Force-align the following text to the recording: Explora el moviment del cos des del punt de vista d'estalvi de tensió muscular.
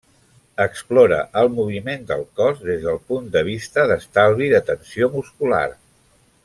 Explora 0.63 1.19
el 1.41 1.49
moviment 1.57 2.07
del 2.13 2.25
cos 2.41 2.65
des 2.71 2.81
del 2.87 2.99
punt 3.13 3.29
de 3.39 3.47
vista 3.53 3.87
d'estalvi 3.93 4.49
de 4.55 4.67
tensió 4.71 5.15
muscular. 5.21 5.67